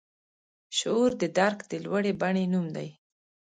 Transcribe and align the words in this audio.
شعور 0.77 1.11
د 1.21 1.23
درک 1.37 1.59
د 1.71 1.73
لوړې 1.85 2.13
بڼې 2.21 2.45
نوم 2.53 2.65
دی. 2.75 2.89